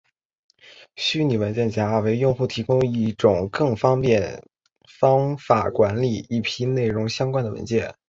[0.95, 4.41] 虚拟文件夹为用户提供一种更方便
[4.89, 7.93] 方法管理一批内容相关的文件。